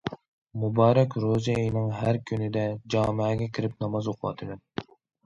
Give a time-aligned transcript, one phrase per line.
[0.61, 2.63] مۇبارەك روزى ئېيىنىڭ ھەر كۈنىدە
[2.95, 4.65] جامەگە كىرىپ ناماز ئوقۇۋاتىمەن.